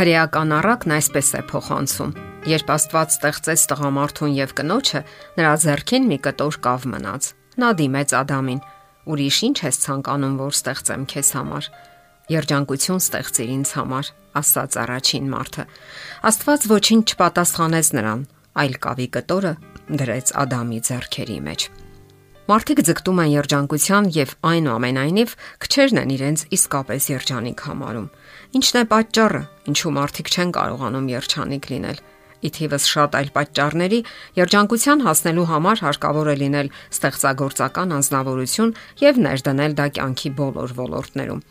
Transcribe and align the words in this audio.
Հրեական 0.00 0.52
առակն 0.56 0.92
այսպես 0.96 1.26
է 1.36 1.40
փոխանցում. 1.50 2.12
Երբ 2.48 2.70
Աստված 2.72 3.10
ստեղծեց 3.12 3.64
տղամարդուն 3.68 4.30
եւ 4.32 4.54
կնոջը, 4.56 5.00
նրա 5.36 5.50
зерքին 5.60 6.06
մի 6.08 6.18
կտոր 6.24 6.56
կավ 6.64 6.86
մնաց։ 6.88 7.26
Նա 7.60 7.68
դիմեց 7.80 8.14
Ադամին. 8.16 8.62
«Ուրիշ 9.12 9.40
ինչ 9.50 9.58
ես 9.60 9.80
ցանկանում, 9.84 10.38
որ 10.40 10.56
ստեղծեմ 10.56 11.04
քեզ 11.12 11.32
համար»։ 11.36 11.68
Երջանկություն 12.32 13.02
ստեղծիր 13.04 13.52
ինձ 13.60 13.74
համար, 13.76 14.10
ասաց 14.40 14.80
առաջին 14.80 15.28
մարդը։ 15.36 15.64
Աստված 16.32 16.60
ոչինչ 16.72 17.04
չպատասխանեց 17.12 17.92
նրան, 18.00 18.20
այլ 18.56 18.74
կավի 18.80 19.08
կտորը 19.20 19.54
դրեց 20.00 20.26
Ադամի 20.40 20.80
зерքերի 20.88 21.38
մեջ։ 21.44 21.60
Մարդիկ 22.50 22.80
ձգտում 22.88 23.20
են 23.20 23.30
երջանկության 23.36 24.06
եւ 24.16 24.30
այնուամենայնիվ 24.48 25.34
քչերն 25.60 26.00
են 26.00 26.12
իրենց 26.16 26.40
իսկապես 26.56 27.04
երջանիկ 27.10 27.68
համարում։ 27.68 28.08
Ինչն 28.50 28.80
է 28.80 28.86
պատճառը, 28.90 29.40
ինչու 29.70 29.90
մարդիկ 29.94 30.28
չեն 30.34 30.48
կարողանում 30.56 31.04
երջանիկ 31.12 31.66
լինել։ 31.70 31.98
Իթիվս 32.48 32.86
շատ 32.90 33.14
այլ 33.20 33.28
պատճառների 33.36 34.00
երջանկության 34.40 35.04
հասնելու 35.06 35.46
համար 35.52 35.82
հարկավոր 35.86 36.30
է 36.32 36.34
լինել 36.40 36.70
ստեղծագործական 36.90 37.94
անznավորություն 38.00 38.74
եւ 39.06 39.20
ներդնել 39.28 39.76
դա 39.78 39.86
կյանքի 40.00 40.30
բոլոր 40.40 40.74
ոլորտներում։ 40.80 41.44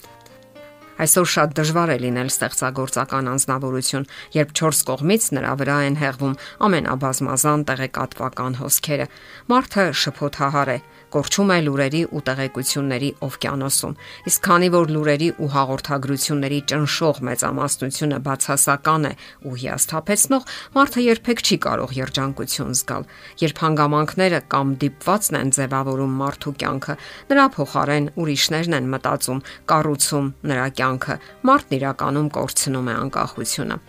Այսօր 1.00 1.28
շատ 1.32 1.56
դժվար 1.56 1.90
է 1.94 1.98
լինել 2.04 2.30
ստեղծագործական 2.36 3.32
անznավորություն, 3.32 4.08
երբ 4.36 4.50
4 4.60 4.84
կողմից 4.90 5.28
նրա 5.40 5.54
վրա 5.64 5.78
են 5.88 5.98
հեղվում 6.04 6.34
ամենաբազմազան 6.68 7.64
տեղեկատվական 7.70 8.60
հոսքերը։ 8.60 9.06
Մարդը 9.48 9.86
շփոթահար 10.04 10.74
է, 10.76 10.78
կորչում 11.14 11.52
է 11.54 11.58
լուրերի 11.66 12.02
ու 12.14 12.22
տեղեկությունների 12.30 13.10
օվկիանոսում։ 13.26 13.94
Իսկ 14.30 14.44
քանի 14.46 14.70
որ 14.76 14.92
լուրերի 14.96 15.30
ու 15.40 15.50
հաղորդագրությունների 15.56 16.60
ճնշող 16.70 17.22
մեծամասնությունը 17.30 18.20
բացասական 18.30 19.10
է 19.10 19.14
ու 19.50 19.56
հիասթափեցնող, 19.60 20.44
մարդը 20.78 21.06
երբեք 21.10 21.44
չի 21.50 21.58
կարող 21.66 21.94
երջանկություն 22.00 22.74
զգալ։ 22.80 23.04
Երբ 23.44 23.62
հանգամանքները 23.66 24.40
կամ 24.54 24.74
դիպվածն 24.84 25.40
են 25.40 25.54
ձևավորում 25.60 26.18
մարդու 26.24 26.56
կյանքը, 26.64 26.98
նրա 27.30 27.46
փոխարեն 27.58 28.12
ուրիշներն 28.20 28.78
են 28.80 28.92
մտածում, 28.94 29.44
կառուցում 29.70 30.28
նրա 30.50 30.68
կյանքը, 30.80 31.16
մարդն 31.50 31.80
իրականում 31.80 32.30
կորցնում 32.40 32.90
է 32.90 32.94
անկախությունը։ 33.00 33.80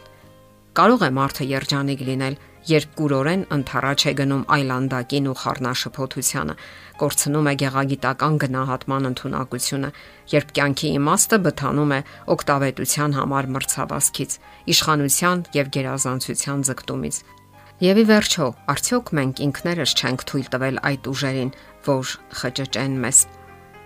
Կարող 0.70 1.00
է 1.02 1.10
մարդը 1.10 1.44
երջանիկ 1.50 2.02
լինել, 2.06 2.34
երբ 2.68 2.92
կուրորեն 2.98 3.42
ընթառաջ 3.56 4.04
է 4.10 4.12
գնում 4.20 4.44
այլանդակին 4.56 5.28
ու 5.30 5.36
խառնաշփոթությանը, 5.40 6.54
կորցնում 7.00 7.48
է 7.50 7.54
գեղագիտական 7.62 8.38
գնահատման 8.44 9.08
ընտունակությունը, 9.10 9.90
երբ 10.34 10.54
կյանքի 10.60 10.88
իմաստը 11.00 11.38
բթանում 11.46 11.94
է 11.96 12.00
օկտավետության 12.36 13.16
համար 13.20 13.50
մրցավազքից, 13.56 14.38
իշխանության 14.76 15.44
եւ 15.56 15.74
գերազանցության 15.80 16.64
ձգտումից։ 16.70 17.20
Եվ 17.80 17.96
ի 17.96 18.04
վերջո, 18.12 18.46
արդյոք 18.76 19.12
մենք 19.16 19.38
ինքներս 19.40 19.92
չենք 19.96 20.24
թույլ 20.28 20.48
տվել 20.52 20.80
այդ 20.90 21.06
ուժերին, 21.14 21.52
որ 21.88 22.16
խճճեն 22.40 22.98
մեզ 23.00 23.20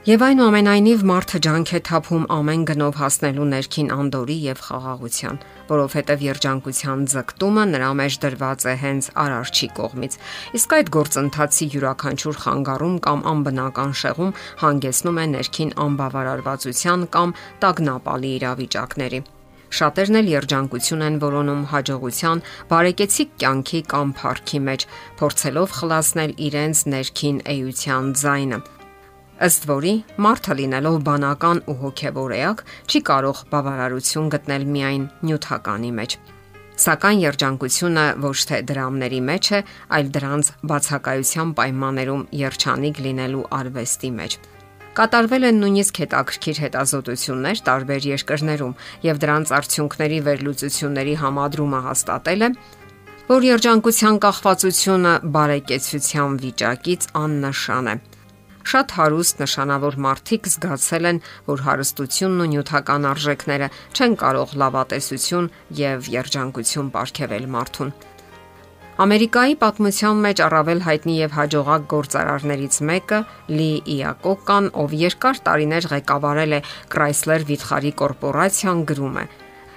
Եվ 0.05 0.21
այնուամենայնիվ 0.21 1.03
մարդը 1.09 1.39
ջանք 1.45 1.71
է 1.73 1.79
թափում 1.89 2.25
ամեն 2.35 2.65
գնով 2.69 2.97
հասնելու 3.01 3.45
ներքին 3.53 3.87
անդորի 3.95 4.35
եւ 4.45 4.59
խաղաղության, 4.67 5.39
որովհետեւ 5.71 6.25
երջանկության 6.27 7.07
ձգտումը 7.13 7.65
նրա 7.71 7.89
մեջ 8.01 8.19
դրված 8.25 8.67
է 8.69 8.75
հենց 8.83 9.09
արարչի 9.23 9.69
կողմից։ 9.81 10.19
Իսկ 10.61 10.75
այդ 10.77 10.93
գործընթացի 10.99 11.69
յուրաքանչյուր 11.73 12.37
խանգարում 12.45 12.99
կամ 13.09 13.25
անբնական 13.33 13.97
շեղում 14.05 14.37
հանգեցնում 14.61 15.23
է 15.25 15.27
ներքին 15.33 15.73
անբավարարվածության 15.89 17.09
կամ 17.17 17.35
տագնապալի 17.65 18.37
իրավիճակների։ 18.45 19.25
Շատերն 19.75 20.21
էլ 20.21 20.31
երջանկություն 20.35 21.09
են 21.09 21.19
որոնում 21.25 21.65
հաջողության, 21.73 22.45
բարեկեցիկ 22.69 23.35
կյանքի 23.41 23.81
կամ 23.97 24.15
փառքի 24.21 24.61
մեջ, 24.69 24.87
փորձելով 25.25 25.77
խլացնել 25.81 26.39
իրենց 26.53 26.87
ներքին 26.93 27.45
էության 27.57 28.17
ձայնը 28.21 28.65
Ըստ 29.43 29.65
որի 29.67 29.93
մարդը 30.23 30.55
լինելով 30.61 30.97
բանական 31.09 31.61
ու 31.67 31.75
հոգևոր 31.81 32.33
էակ, 32.37 32.61
չի 32.87 33.01
կարող 33.09 33.39
բավարարություն 33.51 34.29
գտնել 34.35 34.67
միայն 34.75 35.07
նյութականի 35.27 35.91
մեջ։ 35.99 36.15
Սակայն 36.85 37.21
երջանկությունը 37.23 38.05
ոչ 38.23 38.39
թե 38.51 38.61
դրամների 38.71 39.21
մեջ 39.27 39.51
է, 39.59 39.61
այլ 39.99 40.09
դրանց 40.15 40.51
բացակայության 40.71 41.53
պայմաններում 41.59 42.23
երջանիկ 42.45 43.03
լինելու 43.05 43.45
արվեստի 43.59 44.11
մեջ։ 44.23 44.39
Կատարվել 44.95 45.45
են 45.51 45.61
նույնիսկ 45.65 46.01
հետաքրքիր 46.05 46.59
հետազոտություններ 46.65 47.63
տարբեր 47.67 48.09
երկրներում 48.15 48.75
եւ 49.11 49.23
դրանց 49.25 49.55
արդյունքների 49.59 50.19
վերլուծությունների 50.31 51.15
համադրումը 51.25 51.81
հաստատել 51.91 52.47
է, 52.47 52.51
որ 53.35 53.47
երջանկության 53.51 54.19
կախվածությունը 54.23 55.15
բարեկեցության 55.35 56.43
վիճակից 56.45 57.09
աննշան 57.25 57.91
է։ 57.91 57.97
Շատ 58.65 58.93
հարուստ 58.97 59.41
նշանավոր 59.43 59.97
մարդիկ 60.05 60.47
զգացել 60.49 61.09
են, 61.11 61.19
որ 61.51 61.63
հարստությունն 61.67 62.43
ու 62.45 62.49
նյութական 62.55 63.07
արժեքները 63.11 63.69
չեն 63.93 64.17
կարող 64.25 64.55
լավատեսություն 64.63 65.51
եւ 65.81 66.09
երջանկություն 66.15 66.89
ապարգևել 66.95 67.47
մարդուն։ 67.55 67.93
Ամերիկայի 69.05 69.55
պատմության 69.61 70.19
մեջ 70.25 70.41
առավել 70.47 70.81
հայտնի 70.87 71.15
եւ 71.19 71.33
հաջողակ 71.35 71.87
գործարարներից 71.93 72.77
մեկը 72.89 73.19
Լի 73.53 73.71
Իակոկան, 73.95 74.69
ով 74.81 74.95
երկար 75.01 75.41
տարիներ 75.49 75.89
ղեկավարել 75.93 76.55
է 76.55 76.61
Chrysler 76.95 77.47
վիթխարի 77.49 77.93
կորպորացիան, 78.01 78.85
գրում 78.91 79.19
է. 79.19 79.27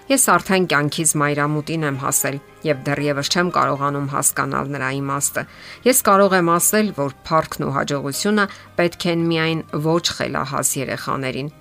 Ես 0.08 0.28
արդեն 0.38 0.68
կյանքից 0.72 1.16
մայրամուտին 1.20 1.88
եմ 1.88 1.98
հասել 2.06 2.38
եւ 2.68 2.82
դեռևս 2.88 3.32
չեմ 3.34 3.52
կարողանում 3.58 4.10
հասկանալ 4.14 4.74
նրա 4.78 4.90
իմաստը։ 5.02 5.44
Ես 5.88 6.02
կարող 6.08 6.36
եմ 6.38 6.52
ասել, 6.56 6.92
որ 6.98 7.16
փառքն 7.28 7.68
ու 7.68 7.76
հաջողությունը 7.78 8.46
պետք 8.80 9.08
են 9.14 9.28
միայն 9.32 9.62
ոչ 9.88 10.06
խելահաս 10.18 10.74
երեխաներին։ 10.82 11.54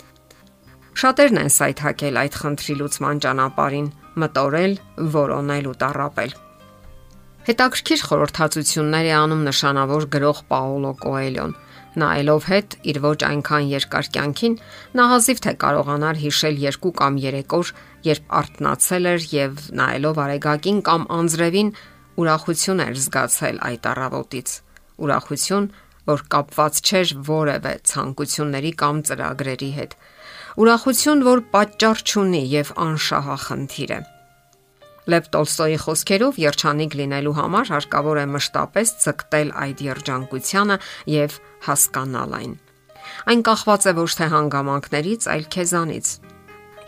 Շատերն 0.97 1.43
են 1.45 1.53
սայթակել 1.53 2.19
այդ 2.23 2.41
խնդրի 2.41 2.75
լուծման 2.81 3.23
ճանապարհին՝ 3.27 3.93
մտորել, 4.17 4.75
որոնել 5.21 5.71
ու 5.73 5.79
տարապել։ 5.83 6.37
Հետաքրքիր 7.47 8.01
խորհրդածություններ 8.11 9.07
է 9.07 9.15
անում 9.17 9.43
նշանավոր 9.47 10.07
գրող 10.17 10.39
Պաոլո 10.51 10.93
Կոելյոն 11.07 11.53
նայելով 11.97 12.47
հետ 12.51 12.75
իր 12.91 12.99
ոչ 13.05 13.19
այնքան 13.27 13.69
երկար 13.71 14.09
կյանքին, 14.17 14.55
նա 14.99 15.05
հազիվ 15.13 15.43
թե 15.47 15.53
կարողանար 15.63 16.19
հիշել 16.23 16.59
երկու 16.65 16.93
կամ 17.01 17.21
երեք 17.25 17.55
օր, 17.57 17.71
երբ 18.07 18.35
արթնացել 18.41 19.09
էր 19.13 19.29
եւ 19.33 19.63
նայելով 19.81 20.21
արեգակին 20.27 20.81
կամ 20.89 21.07
անձրևին 21.17 21.71
ուրախություն 22.21 22.83
էր 22.87 23.01
զգացել 23.07 23.63
այդ 23.71 23.89
առավոտից։ 23.93 24.53
Ուրախություն, 25.07 25.71
որ 26.07 26.27
կապված 26.33 26.83
չէր 26.87 27.15
որևէ 27.31 27.73
ցանկությունների 27.93 28.73
կամ 28.83 29.01
ծրագրերի 29.09 29.71
հետ։ 29.81 29.97
Ուրախություն, 30.57 31.25
որ 31.31 31.43
պատճառ 31.57 32.05
չունի 32.07 32.45
եւ 32.57 32.77
անշահախնդիր 32.87 33.97
է։ 33.97 34.01
Լև 35.07 35.27
Տոլստոյի 35.31 35.77
խոսքերով 35.85 36.39
երջանիկ 36.43 36.95
լինելու 36.99 37.35
համար 37.37 37.69
հարկավոր 37.71 38.19
է 38.19 38.25
մշտապես 38.33 38.93
ցկտել 39.05 39.53
այդ 39.63 39.83
երջանկությանը 39.87 40.77
եւ 41.13 41.37
հասկանալ 41.67 42.35
այն։ 42.41 42.57
Այն 43.31 43.45
կախված 43.47 43.87
է 43.87 43.93
ոչ 44.01 44.09
թե 44.19 44.27
հանգամանքներից, 44.35 45.29
այլ 45.31 45.47
քեզանից։ 45.55 46.11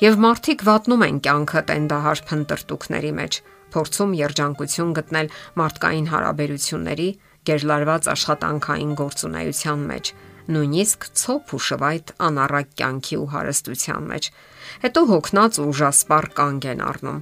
Եվ 0.03 0.19
մարդիկ 0.25 0.67
վատնում 0.67 1.07
են 1.07 1.23
կյանքը 1.29 1.63
տենդահար 1.71 2.25
փնտրտուքների 2.27 3.13
մեջ, 3.23 3.39
փորձում 3.79 4.13
երջանկություն 4.19 4.93
գտնել 4.99 5.33
մարդկային 5.63 6.11
հարաբերությունների, 6.11 7.09
գերլարված 7.49 8.11
աշխատանքային 8.19 8.93
գործունեության 8.99 9.89
մեջ, 9.95 10.13
նույնիսկ 10.59 11.11
ցոփ 11.23 11.55
ու 11.55 11.65
շվայտ 11.71 12.15
անառակ 12.29 12.71
կյանքի 12.83 13.17
ու 13.23 13.33
հարստության 13.39 14.07
մեջ։ 14.13 14.31
Հետո 14.85 15.03
հոգնած 15.13 15.59
ու 15.59 15.67
ուժասպառ 15.73 16.33
կանգ 16.39 16.73
են 16.73 16.87
առնում 16.89 17.21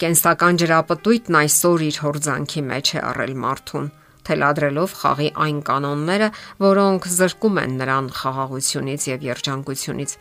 Կենսական 0.00 0.56
ջրապտույտն 0.56 1.36
այսօր 1.36 1.82
իր 1.84 1.96
հորձանքի 2.00 2.60
մեջ 2.64 2.90
է 2.96 3.00
առել 3.04 3.32
մարդուն, 3.36 3.88
թելադրելով 4.24 4.92
խաղի 4.96 5.26
այն 5.44 5.58
կանոնները, 5.68 6.28
որոնք 6.64 7.08
զրկում 7.16 7.58
են 7.60 7.74
նրան 7.80 8.06
խաղաղությունից 8.16 9.04
եւ 9.10 9.26
երջանկությունից։ 9.28 10.14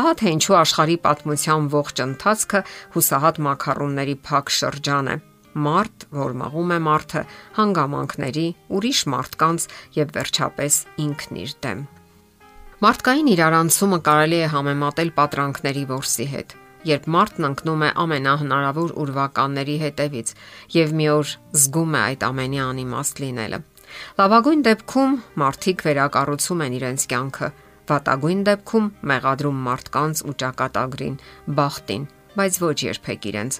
Ահա 0.00 0.12
թե 0.18 0.32
ինչու 0.34 0.56
աշխարհի 0.58 0.96
պատմության 1.06 1.68
ողջ 1.76 2.02
ընթացքը 2.02 2.62
հուսահատ 2.96 3.38
մակարոնների 3.46 4.16
փակ 4.26 4.52
շրջան 4.58 5.12
է։ 5.12 5.16
Մարտ, 5.62 6.06
որ 6.18 6.34
մաղում 6.42 6.72
է 6.72 6.80
մարդը, 6.88 7.22
հանգամանքների, 7.60 8.46
ուրիշ 8.74 9.04
մարդկանց 9.14 9.68
եւ 10.00 10.16
վերջապես 10.18 10.80
ինքն 11.06 11.40
իր 11.44 11.54
դեմ։ 11.62 11.86
Մարդկային 12.82 13.30
իրարանցումը 13.36 14.02
կարելի 14.10 14.42
է 14.42 14.50
համեմատել 14.56 15.14
պատրանքների 15.22 15.86
ворսի 15.92 16.28
հետ 16.34 16.58
երբ 16.88 17.08
մարդն 17.14 17.48
ընկնում 17.48 17.84
է 17.86 17.90
ամենահնարավոր 18.04 18.94
ուրվականների 19.02 19.76
հետևից 19.82 20.32
եւ 20.76 20.94
մի 21.00 21.10
օր 21.16 21.34
զգում 21.62 21.92
է 21.98 22.00
այդ 22.06 22.26
ամենի 22.28 22.62
անիմաստ 22.68 23.22
լինելը։ 23.26 23.60
Լավագույն 24.18 24.64
դեպքում 24.68 25.14
մարդիկ 25.42 25.84
վերակառուցում 25.88 26.64
են 26.66 26.78
իրենց 26.78 27.06
կյանքը, 27.12 27.52
վատագույն 27.92 28.42
դեպքում 28.48 28.90
մեղադրում 29.12 29.62
մարդկանց 29.68 30.26
ու 30.28 30.34
ճակատագրին, 30.42 31.16
բախտին, 31.58 32.04
բայց 32.32 32.58
ոչ 32.62 32.76
երբեք 32.86 33.26
իրենց։ 33.28 33.58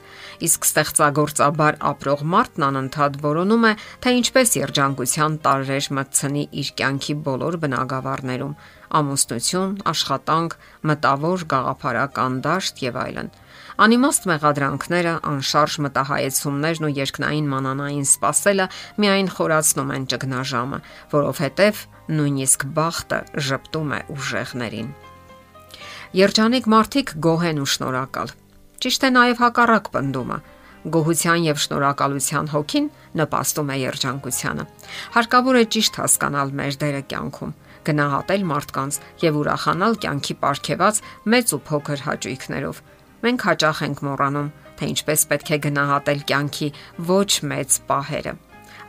Իսկ 0.49 0.69
ստեղծագործաբար 0.69 1.79
ապրող 1.93 2.23
մարդն 2.35 2.67
անընդհատ 2.69 3.19
որոնում 3.27 3.67
է, 3.69 3.73
թե 4.05 4.15
ինչպես 4.23 4.55
երջանկության 4.63 5.37
տարրեր 5.47 5.89
մտցնի 5.99 6.45
իր 6.63 6.71
կյանքի 6.81 7.17
բոլոր 7.29 7.59
բնագավառներում՝ 7.67 8.57
ամուսնություն, 8.99 9.73
աշխատանք, 9.93 10.57
մտավոր 10.91 11.45
գաղափարական 11.53 12.39
դաշտ 12.47 12.83
եւ 12.87 12.99
այլն։ 13.03 13.31
Անիմաստ 13.83 14.27
մեղադրանքները, 14.31 15.15
անշարժ 15.33 15.77
մտահայեցումներն 15.87 16.87
ու 16.89 16.93
երկնային 16.99 17.49
մանանային 17.53 18.07
սпасելը 18.13 18.67
միայն 19.03 19.31
խորացնում 19.33 19.93
են 19.97 20.07
ճգնաժամը, 20.13 20.79
որովհետև 21.17 21.83
նույնիսկ 22.13 22.67
բախտը 22.77 23.21
ճպտում 23.49 23.93
է 23.97 24.01
ուժեղներին։ 24.13 24.91
Երջանիկ 26.23 26.67
մարդիկ 26.69 27.15
գոհ 27.25 27.47
են 27.49 27.63
ու 27.63 27.71
շնորհակալ։ 27.73 28.35
Ճիշտ 28.83 29.07
է 29.09 29.11
նաև 29.17 29.43
հակառակ 29.47 29.87
բնդումը 29.97 30.39
գոհության 30.83 31.45
եւ 31.47 31.61
շնորհակալության 31.63 32.49
հոգին 32.53 32.87
նպաստում 33.21 33.69
է 33.71 33.77
երջանկությանը։ 33.83 34.65
Հարկավոր 35.15 35.59
է 35.61 35.65
ճիշտ 35.75 35.99
հասկանալ 36.03 36.55
մեր 36.59 36.79
դերը 36.83 37.03
կյանքում 37.13 37.53
գնահատել 37.89 38.45
մարդկանց 38.53 38.99
եւ 39.23 39.39
ուրախանալ 39.43 39.97
կյանքի 40.03 40.35
ապարքեված 40.39 41.01
մեծ 41.33 41.55
ու 41.57 41.61
փոքր 41.69 42.05
հաճույքներով։ 42.07 42.83
Մենք 43.23 43.47
հաճախ 43.49 43.83
ենք 43.87 44.03
մոռանում, 44.07 44.53
թե 44.79 44.91
ինչպես 44.93 45.21
պետք 45.33 45.51
է 45.53 45.59
գնահատել 45.67 46.21
կյանքի 46.33 46.69
ոչ 47.13 47.31
մեծ 47.53 47.71
պահերը։ 47.91 48.33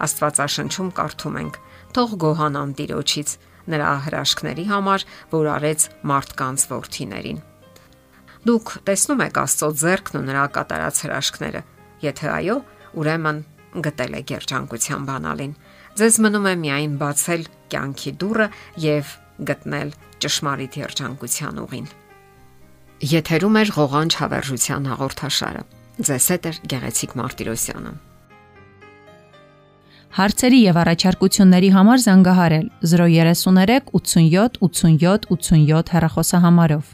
Աստվածաշնչում 0.04 0.90
կարդում 0.98 1.40
ենք. 1.44 1.58
Թող 1.94 2.14
գոհանան 2.24 2.72
Տիրոջից 2.80 3.34
նրա 3.74 3.90
հրաշքների 4.08 4.66
համար, 4.74 5.06
որ 5.34 5.50
արեց 5.54 5.86
մարդկանց 6.10 6.66
ворթիներին։ 6.74 7.42
Դուք 8.44 8.72
տեսնում 8.90 9.22
եք 9.24 9.38
Աստծո 9.44 9.70
ձեռքն 9.84 10.20
ու 10.20 10.26
նրա 10.28 10.46
կատարած 10.58 10.98
հրաշքները։ 11.06 11.62
Եթե 12.04 12.28
այո, 12.34 12.58
ուրեմն 13.00 13.38
գտել 13.86 14.18
է 14.18 14.22
երջանկության 14.34 15.06
բանալին։ 15.08 15.54
Ձեզ 15.94 16.16
մնում 16.26 16.48
է 16.50 16.54
միայն 16.58 16.94
բացել 16.98 17.44
կյանքի 17.70 18.12
դուռը 18.22 18.48
եւ 18.82 19.10
գտնել 19.50 19.92
ճշմարիտ 20.24 20.78
երջանկության 20.80 21.60
ուղին։ 21.64 21.92
Եթերում 23.14 23.60
է 23.60 23.64
ղողանջ 23.76 24.18
հավերժության 24.24 24.90
հաղորդաշարը։ 24.90 25.62
Ձեզ 26.10 26.28
հետ 26.34 26.50
է 26.50 26.54
Գեղեցիկ 26.74 27.16
Մարտիրոսյանը։ 27.20 27.94
Հարցերի 30.14 30.60
եւ 30.64 30.82
առաջարկությունների 30.82 31.70
համար 31.78 32.02
զանգահարել 32.08 32.68
033 32.90 33.94
87 33.94 34.60
87 34.66 35.30
87 35.38 35.94
հեռախոսահամարով։ 35.94 36.92